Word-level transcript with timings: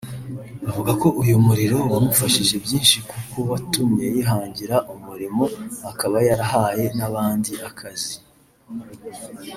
Avuga 0.69 0.91
ko 1.01 1.07
uyu 1.21 1.35
muriro 1.47 1.77
wamufashije 1.93 2.55
byinshi 2.65 2.97
kuko 3.11 3.37
watumye 3.49 4.05
yihangira 4.15 4.75
umurimo 4.95 5.43
akaba 5.91 6.17
yarahaye 6.27 6.85
n’abandi 6.97 7.51
akazi 7.69 8.15